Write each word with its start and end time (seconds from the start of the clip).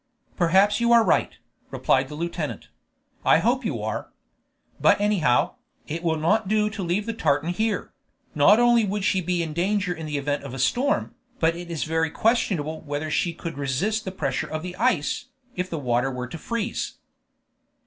"Perhaps 0.35 0.79
you 0.79 0.91
are 0.91 1.03
right," 1.03 1.37
replied 1.69 2.07
the 2.07 2.15
lieutenant; 2.15 2.69
"I 3.23 3.37
hope 3.37 3.63
you 3.63 3.83
are. 3.83 4.09
But 4.79 4.99
anyhow, 4.99 5.57
it 5.85 6.01
will 6.01 6.15
not 6.17 6.47
do 6.47 6.71
to 6.71 6.81
leave 6.81 7.05
the 7.05 7.13
tartan 7.13 7.51
here; 7.51 7.93
not 8.33 8.59
only 8.59 8.83
would 8.83 9.03
she 9.03 9.21
be 9.21 9.43
in 9.43 9.53
danger 9.53 9.93
in 9.93 10.07
the 10.07 10.17
event 10.17 10.43
of 10.43 10.55
a 10.55 10.57
storm, 10.57 11.13
but 11.39 11.55
it 11.55 11.69
is 11.69 11.83
very 11.83 12.09
questionable 12.09 12.81
whether 12.81 13.11
she 13.11 13.31
could 13.31 13.59
resist 13.59 14.03
the 14.03 14.11
pressure 14.11 14.49
of 14.49 14.63
the 14.63 14.75
ice, 14.77 15.25
if 15.55 15.69
the 15.69 15.77
water 15.77 16.09
were 16.09 16.25
to 16.29 16.37
freeze." 16.39 16.95